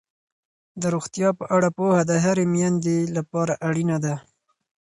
د 0.81 0.83
روغتیا 0.93 1.29
په 1.39 1.45
اړه 1.55 1.69
پوهه 1.77 2.01
د 2.09 2.11
هرې 2.23 2.45
میندې 2.53 2.97
لپاره 3.17 3.53
اړینه 3.67 3.97
ده. 4.05 4.15